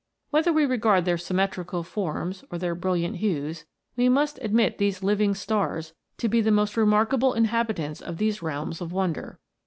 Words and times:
Whether 0.31 0.51
we 0.51 0.65
regard 0.65 1.05
their 1.05 1.19
symmetrical 1.19 1.83
forms 1.83 2.43
or 2.49 2.57
their 2.57 2.73
brilliant 2.73 3.17
hues, 3.17 3.65
we 3.95 4.09
must 4.09 4.39
admit 4.41 4.79
these 4.79 5.03
living 5.03 5.35
stars 5.35 5.93
to 6.17 6.27
be 6.27 6.41
the 6.41 6.49
most 6.49 6.75
remarkable 6.75 7.35
inhabitants 7.35 8.01
of 8.01 8.17
these 8.17 8.41
realms 8.41 8.81
of 8.81 8.91
wonder. 8.91 9.37